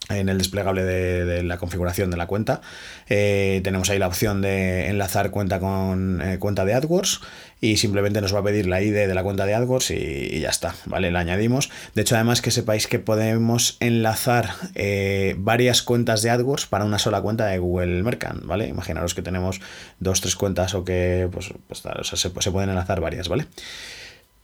en 0.10 0.30
el 0.30 0.38
desplegable 0.38 0.84
de, 0.84 1.44
la 1.44 1.58
configuración 1.58 2.12
de 2.12 2.18
la 2.18 2.28
cuenta. 2.28 2.62
Eh, 3.10 3.62
tenemos 3.64 3.90
ahí 3.90 4.00
la 4.00 4.08
opción 4.08 4.42
de 4.42 4.88
enlazar 4.90 5.32
cuenta 5.32 5.60
con 5.60 6.22
eh, 6.22 6.40
cuenta 6.40 6.66
de 6.66 6.74
AdWords 6.74 7.22
y 7.62 7.78
simplemente 7.78 8.20
nos 8.20 8.36
va 8.36 8.40
a 8.40 8.44
pedir 8.44 8.68
la 8.68 8.82
ID 8.82 8.94
de 8.94 9.14
la 9.14 9.24
cuenta 9.24 9.46
de 9.46 9.54
AdWords 9.54 9.92
y, 9.92 10.42
ya 10.42 10.50
está, 10.50 10.76
¿vale? 10.86 11.12
La 11.12 11.20
añadimos. 11.20 11.70
De 11.96 12.02
hecho, 12.02 12.16
además 12.16 12.42
que 12.42 12.52
sepáis 12.52 12.88
que 12.88 13.00
podemos 13.00 13.78
enlazar 13.80 14.50
eh, 14.76 15.36
varias 15.38 15.82
cuentas 15.82 16.22
de 16.22 16.30
AdWords 16.32 16.66
para 16.66 16.84
una 16.84 17.00
sola 17.00 17.22
cuenta 17.22 17.46
de 17.48 17.60
Google 17.60 18.04
Merchant, 18.04 18.46
¿vale? 18.46 18.68
Imaginaros 18.68 19.14
que 19.16 19.22
tenemos 19.22 19.62
dos, 20.00 20.20
tres 20.20 20.36
cuentas 20.36 20.74
o 20.74 20.84
que, 20.84 21.30
pues, 21.32 21.54
pues 21.68 21.84
se 22.20 22.52
pueden 22.52 22.70
enlazar 22.70 23.00
varias, 23.00 23.30
¿vale? 23.30 23.48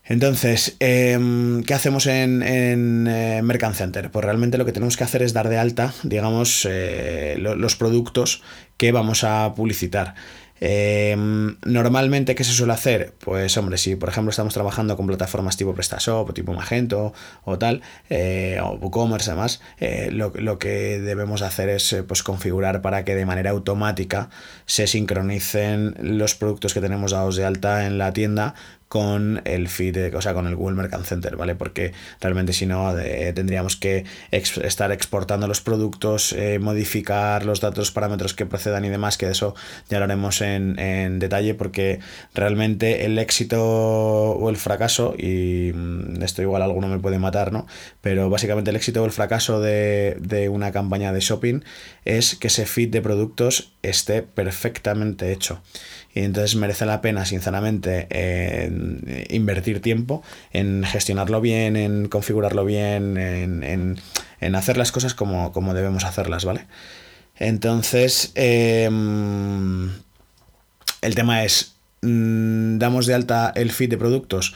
Entonces, 0.09 0.75
em, 0.79 1.63
¿qué 1.63 1.75
hacemos 1.75 2.07
en, 2.07 2.41
en 2.41 3.07
eh, 3.07 3.41
Mercant 3.43 3.75
Center? 3.75 4.09
Pues 4.09 4.25
realmente 4.25 4.57
lo 4.57 4.65
que 4.65 4.71
tenemos 4.71 4.97
que 4.97 5.03
hacer 5.03 5.21
es 5.21 5.33
dar 5.33 5.49
de 5.49 5.59
alta, 5.59 5.93
digamos, 6.01 6.67
eh, 6.69 7.35
los 7.37 7.75
productos 7.75 8.41
que 8.77 8.91
vamos 8.91 9.23
a 9.23 9.53
publicitar. 9.55 10.15
Em, 10.61 11.55
normalmente, 11.63 12.35
¿qué 12.35 12.43
se 12.43 12.51
suele 12.51 12.73
hacer? 12.73 13.13
Pues, 13.19 13.55
hombre, 13.55 13.77
si 13.77 13.95
por 13.95 14.09
ejemplo 14.09 14.31
estamos 14.31 14.53
trabajando 14.53 14.97
con 14.97 15.07
plataformas 15.07 15.55
tipo 15.55 15.73
PrestaShop 15.73 16.29
o 16.29 16.33
tipo 16.33 16.53
Magento 16.53 17.13
o 17.45 17.57
tal, 17.59 17.81
eh, 18.09 18.59
o 18.61 18.73
WooCommerce 18.73 19.29
además, 19.29 19.61
lo, 20.11 20.33
lo, 20.35 20.59
que 20.59 20.99
debemos 20.99 21.43
hacer 21.43 21.69
es 21.69 21.95
pues, 22.07 22.23
configurar 22.23 22.81
para 22.81 23.05
que 23.05 23.15
de 23.15 23.25
manera 23.25 23.51
automática 23.51 24.29
se 24.65 24.87
sincronicen 24.87 25.95
los 26.01 26.35
productos 26.35 26.73
que 26.73 26.81
tenemos 26.81 27.11
dados 27.11 27.37
de 27.37 27.45
alta 27.45 27.85
en 27.85 27.97
la 27.97 28.11
tienda 28.11 28.55
con 28.89 29.41
el 29.45 29.69
feed, 29.69 30.13
o 30.13 30.21
sea, 30.21 30.33
con 30.33 30.45
el 30.47 30.55
Google 30.55 30.75
Merchant 30.75 31.05
Center, 31.05 31.37
¿vale? 31.37 31.55
Porque 31.55 31.93
realmente 32.19 32.51
si 32.51 32.65
no 32.65 32.93
tendríamos 33.33 33.77
que 33.77 34.03
estar 34.31 34.91
exportando 34.91 35.47
los 35.47 35.61
productos, 35.61 36.35
modificar 36.59 37.45
los 37.45 37.61
datos, 37.61 37.91
parámetros 37.91 38.33
que 38.33 38.45
procedan 38.45 38.83
y 38.85 38.89
demás, 38.89 39.17
que 39.17 39.25
de 39.25 39.31
eso 39.33 39.55
ya 39.89 39.99
lo 39.99 40.05
haremos 40.05 40.41
en 40.41 40.59
en, 40.77 41.19
detalle 41.19 41.53
porque 41.53 41.99
realmente 42.33 43.05
el 43.05 43.17
éxito 43.17 43.61
o 43.61 44.49
el 44.49 44.57
fracaso, 44.57 45.15
y 45.17 45.71
mm, 45.73 46.21
esto 46.23 46.41
igual 46.41 46.61
alguno 46.61 46.87
me 46.87 46.99
puede 46.99 47.19
matar, 47.19 47.51
¿no? 47.51 47.67
Pero 48.01 48.29
básicamente 48.29 48.69
el 48.69 48.75
éxito 48.75 49.03
o 49.03 49.05
el 49.05 49.11
fracaso 49.11 49.59
de, 49.59 50.17
de 50.19 50.49
una 50.49 50.71
campaña 50.71 51.13
de 51.13 51.19
shopping 51.19 51.61
es 52.05 52.35
que 52.35 52.47
ese 52.47 52.65
feed 52.65 52.89
de 52.89 53.01
productos 53.01 53.73
esté 53.81 54.21
perfectamente 54.21 55.31
hecho. 55.31 55.61
Y 56.13 56.21
entonces 56.21 56.55
merece 56.55 56.85
la 56.85 57.01
pena, 57.01 57.25
sinceramente, 57.25 58.07
invertir 59.29 59.81
tiempo 59.81 60.23
en 60.51 60.83
gestionarlo 60.83 61.41
bien, 61.41 61.75
en 61.75 62.07
configurarlo 62.07 62.65
bien, 62.65 63.17
en, 63.17 64.55
hacer 64.55 64.77
las 64.77 64.91
cosas 64.91 65.13
como, 65.13 65.51
como, 65.51 65.73
debemos 65.73 66.03
hacerlas, 66.05 66.45
¿vale? 66.45 66.67
Entonces, 67.37 68.31
eh, 68.35 68.89
el 71.01 71.15
tema 71.15 71.43
es, 71.43 71.75
mm, 72.01 72.77
damos 72.77 73.05
de 73.05 73.13
alta 73.13 73.51
el 73.55 73.71
feed 73.71 73.89
de 73.89 73.97
productos. 73.97 74.53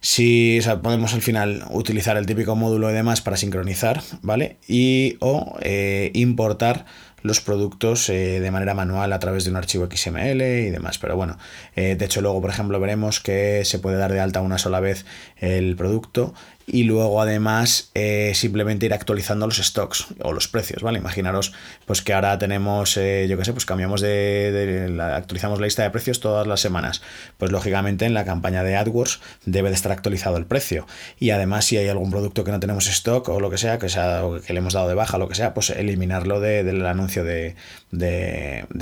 Si 0.00 0.60
podemos 0.82 1.14
al 1.14 1.22
final 1.22 1.64
utilizar 1.70 2.18
el 2.18 2.26
típico 2.26 2.54
módulo 2.56 2.90
y 2.90 2.92
demás 2.92 3.22
para 3.22 3.38
sincronizar, 3.38 4.02
¿vale? 4.20 4.58
Y 4.68 5.16
o 5.20 5.56
eh, 5.62 6.10
importar 6.12 6.84
los 7.24 7.40
productos 7.40 8.10
eh, 8.10 8.38
de 8.38 8.50
manera 8.50 8.74
manual 8.74 9.10
a 9.14 9.18
través 9.18 9.44
de 9.44 9.50
un 9.50 9.56
archivo 9.56 9.88
XML 9.90 10.42
y 10.42 10.70
demás. 10.70 10.98
Pero 10.98 11.16
bueno, 11.16 11.38
eh, 11.74 11.96
de 11.96 12.04
hecho 12.04 12.20
luego, 12.20 12.42
por 12.42 12.50
ejemplo, 12.50 12.78
veremos 12.78 13.18
que 13.18 13.64
se 13.64 13.78
puede 13.78 13.96
dar 13.96 14.12
de 14.12 14.20
alta 14.20 14.42
una 14.42 14.58
sola 14.58 14.78
vez 14.78 15.06
el 15.38 15.74
producto 15.74 16.34
y 16.66 16.84
luego 16.84 17.20
además 17.20 17.90
eh, 17.94 18.32
simplemente 18.34 18.86
ir 18.86 18.94
actualizando 18.94 19.46
los 19.46 19.58
stocks 19.58 20.06
o 20.22 20.32
los 20.32 20.48
precios, 20.48 20.82
¿vale? 20.82 20.98
Imaginaros 20.98 21.52
pues 21.84 22.00
que 22.00 22.14
ahora 22.14 22.38
tenemos, 22.38 22.96
eh, 22.96 23.26
yo 23.28 23.36
qué 23.36 23.44
sé, 23.44 23.52
pues 23.52 23.66
cambiamos 23.66 24.00
de, 24.00 24.98
actualizamos 25.14 25.60
la 25.60 25.66
lista 25.66 25.82
de 25.82 25.90
precios 25.90 26.20
todas 26.20 26.46
las 26.46 26.60
semanas. 26.60 27.02
Pues 27.36 27.52
lógicamente 27.52 28.06
en 28.06 28.14
la 28.14 28.24
campaña 28.24 28.62
de 28.62 28.76
AdWords 28.76 29.20
debe 29.44 29.68
de 29.68 29.74
estar 29.74 29.92
actualizado 29.92 30.36
el 30.38 30.46
precio. 30.46 30.86
Y 31.18 31.30
además 31.30 31.66
si 31.66 31.76
hay 31.76 31.88
algún 31.88 32.10
producto 32.10 32.44
que 32.44 32.50
no 32.50 32.60
tenemos 32.60 32.86
stock 32.86 33.28
o 33.28 33.40
lo 33.40 33.50
que 33.50 33.58
sea, 33.58 33.78
que, 33.78 33.88
sea, 33.88 34.22
que 34.46 34.52
le 34.52 34.58
hemos 34.60 34.72
dado 34.72 34.88
de 34.88 34.94
baja, 34.94 35.18
lo 35.18 35.28
que 35.28 35.34
sea, 35.34 35.52
pues 35.52 35.70
eliminarlo 35.70 36.40
del 36.40 36.86
anuncio 36.86 37.24
de, 37.24 37.54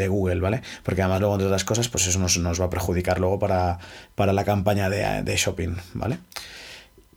Google, 0.08 0.40
¿vale? 0.40 0.62
Porque 0.84 1.02
además 1.02 1.20
luego 1.20 1.34
entre 1.34 1.46
otras 1.46 1.64
cosas, 1.64 1.88
pues 1.88 2.06
eso 2.06 2.18
nos, 2.18 2.60
va 2.60 2.66
a 2.66 2.70
perjudicar 2.70 3.18
luego 3.18 3.38
para, 3.38 3.78
para 4.14 4.32
la 4.32 4.44
campaña 4.44 4.88
de, 4.88 5.22
de 5.22 5.36
shopping, 5.36 5.74
¿vale? 5.94 6.18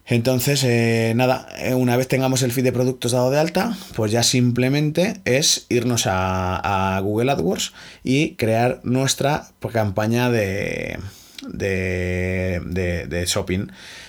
Entonces, 0.07 0.63
eh, 0.63 1.13
nada, 1.15 1.47
eh, 1.57 1.73
una 1.73 1.97
vez 1.97 2.07
tengamos 2.07 2.43
el 2.43 2.51
feed 2.51 2.65
de 2.65 2.71
productos 2.71 3.13
dado 3.13 3.31
de 3.31 3.39
alta, 3.39 3.75
pues 3.95 4.11
ya 4.11 4.21
simplemente 4.21 5.19
es 5.25 5.65
irnos 5.69 6.03
a, 6.07 6.99
Google 7.01 7.31
AdWords 7.31 7.73
y 8.03 8.35
crear 8.35 8.81
nuestra 8.83 9.47
campaña 9.73 10.29
de, 10.29 10.99
de, 11.51 13.25
shopping. 13.27 13.67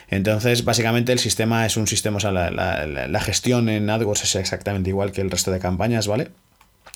Entonces, 0.09 0.65
básicamente 0.65 1.13
el 1.13 1.19
sistema 1.19 1.65
es 1.65 1.79
un 1.79 1.87
sistema, 1.87 2.19
o 2.19 2.21
sea, 2.21 2.31
la, 2.31 3.21
gestión 3.21 3.71
en 3.71 3.89
AdWords 3.89 4.25
es 4.25 4.37
exactamente 4.37 4.91
igual 4.91 5.13
que 5.13 5.23
el 5.23 5.31
resto 5.31 5.51
de 5.51 5.61
campañas, 5.61 6.07
¿vale? 6.07 6.29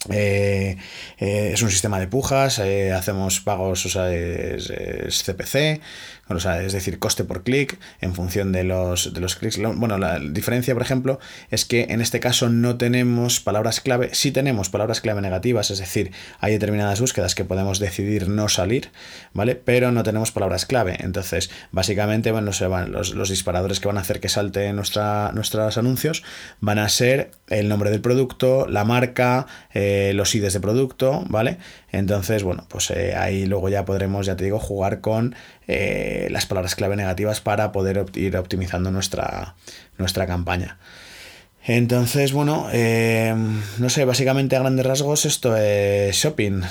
Eh, 0.08 0.78
es 1.18 1.60
un 1.60 1.70
sistema 1.70 2.00
de 2.00 2.06
pujas, 2.06 2.58
hacemos 2.58 3.40
pagos, 3.40 3.84
o 3.84 3.88
sea, 3.90 4.10
es, 4.12 4.72
CPC, 5.22 5.80
es 6.64 6.72
decir, 6.72 6.98
coste 6.98 7.24
por 7.24 7.42
clic 7.42 7.78
en 8.00 8.14
función 8.14 8.52
de 8.52 8.64
los, 8.64 9.12
de 9.12 9.20
los 9.20 9.36
clics. 9.36 9.58
Bueno, 9.58 9.98
la 9.98 10.18
diferencia, 10.18 10.74
por 10.74 10.82
ejemplo, 10.82 11.18
es 11.50 11.64
que 11.64 11.88
en 11.90 12.00
este 12.00 12.20
caso 12.20 12.48
no 12.48 12.76
tenemos 12.78 13.40
palabras 13.40 13.80
clave, 13.80 14.10
sí 14.12 14.30
tenemos 14.30 14.70
palabras 14.70 15.00
clave 15.00 15.20
negativas, 15.20 15.70
es 15.70 15.78
decir, 15.78 16.12
hay 16.38 16.52
determinadas 16.52 17.00
búsquedas 17.00 17.34
que 17.34 17.44
podemos 17.44 17.78
decidir 17.78 18.28
no 18.28 18.48
salir, 18.48 18.90
¿vale? 19.34 19.54
Pero 19.56 19.92
no 19.92 20.02
tenemos 20.02 20.32
palabras 20.32 20.66
clave. 20.66 20.96
Entonces, 21.00 21.50
básicamente, 21.72 22.30
van, 22.30 22.46
los, 22.46 22.60
los 23.14 23.28
disparadores 23.28 23.80
que 23.80 23.88
van 23.88 23.98
a 23.98 24.02
hacer 24.02 24.20
que 24.20 24.28
salte 24.28 24.72
nuestra, 24.72 25.32
nuestros 25.34 25.76
anuncios 25.76 26.22
van 26.60 26.78
a 26.78 26.88
ser 26.88 27.32
el 27.48 27.68
nombre 27.68 27.90
del 27.90 28.00
producto, 28.00 28.66
la 28.68 28.84
marca, 28.84 29.46
eh, 29.74 29.89
los 30.14 30.34
IDs 30.34 30.52
de 30.52 30.60
producto, 30.60 31.24
¿vale? 31.28 31.58
Entonces, 31.92 32.42
bueno, 32.42 32.66
pues 32.68 32.90
eh, 32.90 33.14
ahí 33.16 33.46
luego 33.46 33.68
ya 33.68 33.84
podremos, 33.84 34.26
ya 34.26 34.36
te 34.36 34.44
digo, 34.44 34.58
jugar 34.58 35.00
con 35.00 35.34
eh, 35.68 36.28
las 36.30 36.46
palabras 36.46 36.74
clave 36.74 36.96
negativas 36.96 37.40
para 37.40 37.72
poder 37.72 38.06
ir 38.14 38.36
optimizando 38.36 38.90
nuestra, 38.90 39.54
nuestra 39.98 40.26
campaña. 40.26 40.78
Entonces, 41.62 42.32
bueno, 42.32 42.68
eh, 42.72 43.34
no 43.78 43.90
sé, 43.90 44.04
básicamente 44.04 44.56
a 44.56 44.60
grandes 44.60 44.86
rasgos 44.86 45.26
esto 45.26 45.56
es 45.56 46.16
shopping. 46.16 46.62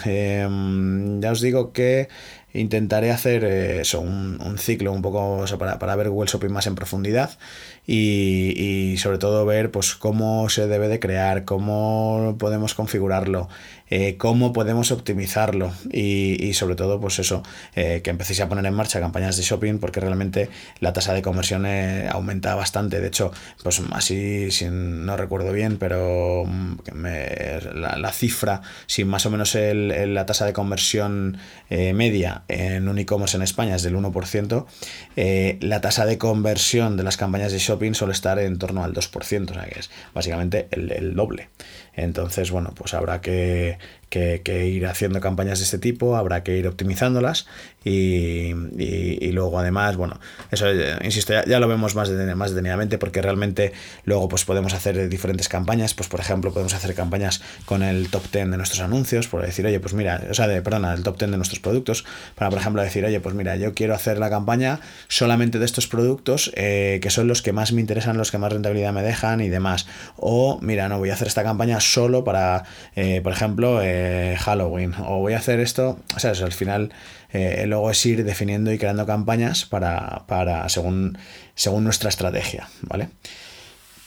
ya 1.22 1.32
os 1.32 1.42
digo 1.42 1.74
que 1.74 2.10
intentaré 2.54 3.12
hacer 3.12 3.44
eso, 3.44 4.02
un, 4.02 4.58
ciclo 4.58 4.92
un 4.92 5.02
poco 5.02 5.46
para, 5.58 5.80
para, 5.80 5.96
ver 5.96 6.10
Google 6.10 6.30
Shopping 6.30 6.50
más 6.50 6.68
en 6.68 6.76
profundidad 6.76 7.38
y, 7.86 8.54
y, 8.58 8.98
sobre 8.98 9.18
todo 9.18 9.46
ver 9.46 9.72
pues 9.72 9.96
cómo 9.96 10.50
se 10.50 10.68
debe 10.68 10.88
de 10.88 11.00
crear, 11.00 11.46
cómo 11.46 12.36
podemos 12.40 12.74
configurarlo, 12.74 13.50
eh, 13.92 14.18
cómo 14.18 14.54
podemos 14.54 14.92
optimizarlo 14.92 15.74
y, 15.92 16.54
sobre 16.54 16.76
todo, 16.76 17.00
pues 17.00 17.18
eso, 17.20 17.42
eh, 17.76 18.02
que 18.04 18.12
empecéis 18.12 18.40
a 18.42 18.48
poner 18.48 18.66
en 18.66 18.74
marcha 18.74 19.00
campañas 19.00 19.36
de 19.38 19.44
shopping 19.44 19.80
porque 19.80 20.00
realmente 20.00 20.50
la 20.80 20.94
tasa 20.94 21.14
de 21.14 21.24
conversión 21.24 21.66
eh, 21.66 22.08
aumenta 22.12 22.54
bastante. 22.54 23.00
De 23.02 23.08
hecho, 23.08 23.32
pues 23.64 23.82
así, 23.92 24.52
si 24.52 24.66
no 24.70 25.18
recuerdo 25.18 25.52
bien, 25.52 25.78
pero 25.78 26.44
mm, 26.46 26.78
la, 27.74 28.12
cifra, 28.14 28.62
si 28.86 29.06
más 29.06 29.26
o 29.26 29.32
menos 29.32 29.56
la 29.56 30.26
tasa 30.26 30.46
de 30.46 30.54
conversión 30.54 31.38
media 31.70 32.39
en 32.48 32.88
un 32.88 33.00
en 33.36 33.42
España 33.42 33.76
es 33.76 33.84
del 33.84 33.96
1%, 33.96 34.66
la 35.62 35.82
tasa 35.82 36.06
de 36.06 36.18
conversión 36.18 36.98
de 36.98 37.04
las 37.04 37.18
campañas 37.18 37.52
de 37.52 37.60
shopping 37.60 37.94
suele 37.94 38.14
estar 38.14 38.40
en 38.40 38.58
torno 38.58 38.84
al 38.84 38.94
2%, 38.94 39.52
o 39.52 39.54
sea 39.54 39.66
que 39.66 39.80
es 39.80 39.90
básicamente 40.14 40.68
el 40.72 41.16
doble. 41.16 41.50
Entonces, 42.00 42.50
bueno, 42.50 42.72
pues 42.76 42.94
habrá 42.94 43.20
que, 43.20 43.78
que, 44.10 44.68
ir 44.68 44.88
haciendo 44.88 45.20
campañas 45.20 45.60
de 45.60 45.66
este 45.66 45.78
tipo, 45.78 46.16
habrá 46.16 46.44
que 46.44 46.58
ir 46.58 46.68
optimizándolas 46.68 47.46
y, 47.84 48.54
luego 49.32 49.60
además, 49.60 49.98
bueno, 49.98 50.20
eso, 50.52 50.68
eh, 50.70 50.98
insisto, 51.04 51.34
ya, 51.46 51.60
lo 51.60 51.68
vemos 51.68 51.96
más, 51.96 52.10
más 52.10 52.50
detenidamente 52.52 52.98
porque 52.98 53.22
realmente 53.22 53.74
luego 54.06 54.28
pues 54.28 54.46
podemos 54.46 54.74
hacer 54.74 55.10
diferentes 55.10 55.48
campañas, 55.50 55.94
pues 55.94 56.10
por 56.10 56.20
ejemplo 56.20 56.52
podemos 56.52 56.74
hacer 56.74 56.94
campañas 56.96 57.42
con 57.66 57.84
el 57.84 58.10
top 58.10 58.24
10 58.32 58.52
de 58.52 58.58
nuestros 58.58 58.82
anuncios, 58.82 59.28
por 59.28 59.42
decir, 59.42 59.66
oye, 59.66 59.80
pues 59.80 59.94
mira, 59.94 60.22
o 60.30 60.34
sea, 60.34 60.48
de, 60.48 60.62
perdona, 60.62 60.94
el 60.94 61.04
top 61.04 61.20
10 61.20 61.32
de 61.32 61.38
nuestros 61.38 61.60
productos, 61.60 62.06
para 62.36 62.50
por 62.50 62.60
ejemplo 62.60 62.82
decir, 62.82 63.06
oye, 63.06 63.20
pues 63.20 63.36
mira, 63.36 63.56
yo 63.58 63.74
quiero 63.74 63.94
hacer 63.94 64.18
la 64.18 64.30
campaña 64.30 64.80
solamente 65.08 65.60
de 65.60 65.66
estos 65.66 65.88
productos 65.88 66.52
eh, 66.56 67.00
que 67.02 67.10
son 67.10 67.28
los 67.28 67.42
que 67.42 67.54
más 67.54 67.72
me 67.72 67.82
interesan, 67.82 68.18
los 68.18 68.32
que 68.32 68.38
más 68.38 68.52
rentabilidad 68.52 68.94
me 68.94 69.04
dejan 69.04 69.42
y 69.42 69.50
demás. 69.50 69.88
O 70.16 70.60
mira, 70.62 70.90
no, 70.90 70.98
voy 70.98 71.10
a 71.10 71.14
hacer 71.14 71.28
esta 71.28 71.44
campaña 71.44 71.80
solo 71.92 72.24
para, 72.24 72.64
eh, 72.96 73.22
por 73.22 73.34
ejemplo, 73.34 73.82
Halloween 74.38 74.94
o 75.06 75.20
voy 75.20 75.34
a 75.34 75.38
hacer 75.38 75.60
esto, 75.60 76.00
o 76.16 76.20
sea, 76.20 76.32
al 76.32 76.54
final 76.54 76.92
eh, 77.32 77.66
luego 77.68 77.92
es 77.92 78.04
ir 78.06 78.24
definiendo 78.24 78.74
y 78.74 78.78
creando 78.78 79.06
campañas 79.06 79.66
para, 79.66 80.24
para 80.28 80.68
según, 80.70 81.18
según 81.54 81.84
nuestra 81.84 82.10
estrategia, 82.10 82.70
¿vale? 82.82 83.10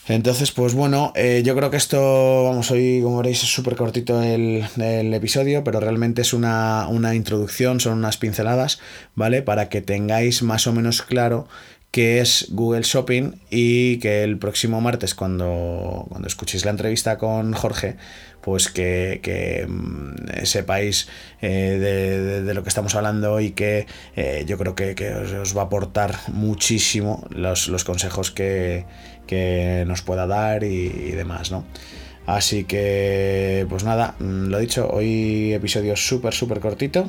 Entonces, 0.08 0.50
pues 0.50 0.74
bueno, 0.74 1.12
eh, 1.14 1.42
yo 1.44 1.54
creo 1.54 1.70
que 1.70 1.76
esto, 1.76 2.44
vamos, 2.44 2.72
hoy 2.72 3.00
como 3.02 3.18
veréis 3.18 3.44
es 3.44 3.48
súper 3.54 3.76
cortito 3.76 4.20
el, 4.20 4.64
el, 4.76 5.14
episodio, 5.14 5.62
pero 5.62 5.78
realmente 5.78 6.22
es 6.22 6.32
una, 6.32 6.88
una 6.88 7.14
introducción, 7.14 7.78
son 7.78 7.98
unas 7.98 8.16
pinceladas, 8.16 8.80
¿vale? 9.14 9.42
Para 9.42 9.68
que 9.68 9.80
tengáis 9.80 10.42
más 10.42 10.66
o 10.66 10.72
menos 10.72 11.02
claro 11.02 11.46
qué 11.92 12.20
es 12.20 12.46
Google 12.50 12.82
Shopping 12.82 13.34
y 13.50 13.98
que 13.98 14.24
el 14.24 14.38
próximo 14.38 14.80
martes 14.80 15.14
cuando, 15.14 16.06
cuando 16.08 16.26
escuchéis 16.26 16.64
la 16.64 16.70
entrevista 16.70 17.18
con 17.18 17.52
Jorge, 17.52 17.96
pues 18.40 18.70
que, 18.70 19.20
que 19.22 19.66
mm, 19.68 20.44
sepáis 20.44 21.08
eh, 21.42 22.42
de, 22.44 22.54
lo 22.54 22.62
que 22.62 22.70
estamos 22.70 22.94
hablando 22.94 23.40
y 23.40 23.50
que 23.50 23.86
eh, 24.16 24.44
yo 24.46 24.56
creo 24.58 24.74
que, 24.74 24.94
os, 25.14 25.56
va 25.56 25.62
a 25.62 25.64
aportar 25.66 26.16
muchísimo 26.28 27.26
los, 27.30 27.68
los 27.68 27.84
consejos 27.84 28.30
que, 28.30 28.86
que, 29.26 29.84
nos 29.86 30.00
pueda 30.00 30.26
dar 30.26 30.64
y, 30.64 30.86
y 30.86 31.10
demás, 31.12 31.52
¿no? 31.52 31.64
Así 32.24 32.64
que, 32.64 33.66
pues 33.68 33.84
nada, 33.84 34.14
mm, 34.18 34.46
lo 34.46 34.58
dicho, 34.58 34.88
hoy 34.90 35.52
episodio 35.52 35.94
súper, 35.94 36.32
súper 36.32 36.60
cortito. 36.60 37.06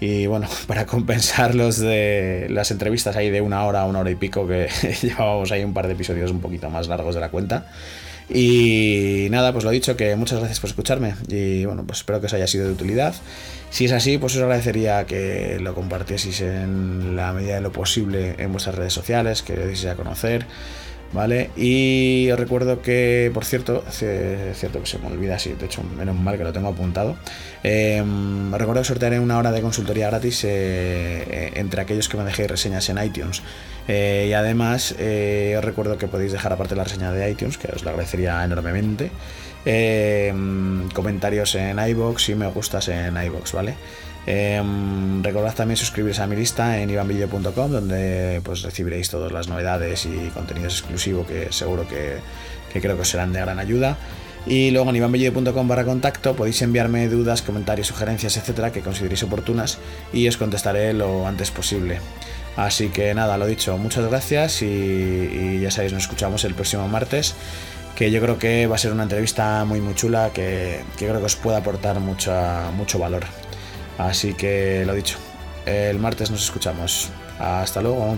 Y 0.00 0.26
bueno, 0.26 0.48
para 0.66 0.86
compensar 0.86 1.54
los 1.54 1.78
de 1.78 2.46
las 2.50 2.70
entrevistas 2.70 3.16
ahí 3.16 3.30
de 3.30 3.40
una 3.40 3.64
hora 3.64 3.82
a 3.82 3.86
una 3.86 4.00
hora 4.00 4.10
y 4.10 4.16
pico, 4.16 4.46
que 4.46 4.68
llevábamos 5.02 5.52
ahí 5.52 5.64
un 5.64 5.74
par 5.74 5.86
de 5.86 5.94
episodios 5.94 6.30
un 6.30 6.40
poquito 6.40 6.70
más 6.70 6.88
largos 6.88 7.14
de 7.14 7.20
la 7.20 7.30
cuenta. 7.30 7.66
Y 8.30 9.28
nada, 9.30 9.52
pues 9.52 9.64
lo 9.64 9.70
dicho, 9.70 9.96
que 9.96 10.14
muchas 10.14 10.38
gracias 10.38 10.60
por 10.60 10.68
escucharme 10.68 11.14
y 11.28 11.64
bueno, 11.64 11.84
pues 11.86 12.00
espero 12.00 12.20
que 12.20 12.26
os 12.26 12.34
haya 12.34 12.46
sido 12.46 12.66
de 12.66 12.72
utilidad. 12.72 13.14
Si 13.70 13.86
es 13.86 13.92
así, 13.92 14.18
pues 14.18 14.36
os 14.36 14.42
agradecería 14.42 15.06
que 15.06 15.58
lo 15.60 15.74
compartieseis 15.74 16.42
en 16.42 17.16
la 17.16 17.32
medida 17.32 17.54
de 17.54 17.60
lo 17.62 17.72
posible 17.72 18.34
en 18.38 18.52
vuestras 18.52 18.74
redes 18.74 18.92
sociales, 18.92 19.42
que 19.42 19.56
lo 19.56 19.66
deis 19.66 19.84
a 19.86 19.94
conocer. 19.94 20.44
¿Vale? 21.12 21.50
Y 21.56 22.30
os 22.30 22.38
recuerdo 22.38 22.82
que, 22.82 23.30
por 23.32 23.44
cierto, 23.44 23.84
es 23.88 24.58
cierto 24.58 24.80
que 24.80 24.86
se 24.86 24.98
me 24.98 25.06
olvida 25.06 25.36
así, 25.36 25.52
de 25.52 25.66
hecho, 25.66 25.82
menos 25.82 26.16
mal 26.16 26.36
que 26.36 26.44
lo 26.44 26.52
tengo 26.52 26.68
apuntado. 26.68 27.16
Eh, 27.64 28.00
os 28.00 28.58
recuerdo 28.58 28.82
que 28.82 28.88
sortearé 28.88 29.18
una 29.20 29.38
hora 29.38 29.52
de 29.52 29.60
consultoría 29.60 30.08
gratis 30.08 30.44
eh, 30.44 30.48
eh, 30.50 31.52
entre 31.54 31.80
aquellos 31.80 32.08
que 32.08 32.16
me 32.16 32.24
dejéis 32.24 32.50
reseñas 32.50 32.88
en 32.88 33.02
iTunes. 33.02 33.42
y 33.88 34.32
además, 34.32 34.92
os 34.92 35.64
recuerdo 35.64 35.96
que 35.96 36.08
podéis 36.08 36.32
dejar 36.32 36.52
aparte 36.52 36.76
la 36.76 36.84
reseña 36.84 37.10
de 37.10 37.30
iTunes, 37.30 37.56
que 37.56 37.68
os 37.74 37.82
lo 37.84 37.90
agradecería 37.90 38.44
enormemente. 38.44 39.10
comentarios 40.94 41.54
en 41.54 41.78
iBox 41.78 42.28
y 42.28 42.34
me 42.34 42.46
gustas 42.48 42.88
en 42.88 43.16
iBox, 43.16 43.52
¿vale? 43.52 43.74
Em, 44.26 45.22
recordad 45.22 45.54
también 45.54 45.76
suscribiros 45.76 46.18
a 46.18 46.26
mi 46.26 46.36
lista 46.36 46.78
en 46.78 46.90
ivanvideo.com 46.90 47.70
donde 47.70 48.42
pues 48.44 48.62
recibiréis 48.62 49.08
todas 49.08 49.32
las 49.32 49.48
novedades 49.48 50.04
y 50.04 50.28
contenidos 50.34 50.80
exclusivos 50.80 51.26
que 51.26 51.50
seguro 51.50 51.88
que, 51.88 52.18
creo 52.78 52.94
que 52.96 53.02
os 53.02 53.08
serán 53.08 53.32
de 53.32 53.40
gran 53.40 53.58
ayuda. 53.58 53.96
Y 54.46 54.70
luego 54.70 54.90
en 54.90 54.96
ivanbellido.com 54.96 55.68
barra 55.68 55.84
contacto 55.84 56.34
podéis 56.34 56.60
enviarme 56.62 57.08
dudas, 57.08 57.42
comentarios, 57.42 57.86
sugerencias, 57.86 58.36
etcétera, 58.36 58.72
que 58.72 58.80
consideréis 58.80 59.22
oportunas 59.22 59.78
y 60.12 60.28
os 60.28 60.36
contestaré 60.36 60.92
lo 60.92 61.26
antes 61.26 61.50
posible. 61.50 61.98
Así 62.56 62.88
que 62.88 63.14
nada, 63.14 63.38
lo 63.38 63.46
dicho, 63.46 63.78
muchas 63.78 64.06
gracias 64.06 64.62
y, 64.62 65.60
ya 65.60 65.70
sabéis, 65.70 65.92
nos 65.92 66.02
escuchamos 66.02 66.44
el 66.44 66.54
próximo 66.54 66.88
martes, 66.88 67.34
que 67.94 68.10
yo 68.10 68.20
creo 68.20 68.38
que 68.38 68.66
va 68.66 68.74
a 68.74 68.78
ser 68.78 68.92
una 68.92 69.04
entrevista 69.04 69.64
muy 69.64 69.80
muy 69.80 69.94
chula 69.94 70.30
que, 70.32 70.80
que 70.96 71.06
creo 71.06 71.20
que 71.20 71.26
os 71.26 71.36
puede 71.36 71.56
aportar 71.56 72.00
mucho, 72.00 72.32
mucho 72.74 72.98
valor. 72.98 73.24
Así 73.98 74.34
que 74.34 74.84
lo 74.86 74.94
dicho, 74.94 75.18
el 75.66 75.98
martes 75.98 76.30
nos 76.30 76.42
escuchamos. 76.42 77.10
Hasta 77.38 77.82
luego. 77.82 78.16